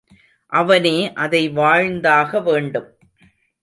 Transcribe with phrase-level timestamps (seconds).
[0.45, 1.13] அவனே
[1.13, 2.89] அதை வாழ்ந்தாக வேன்டும்.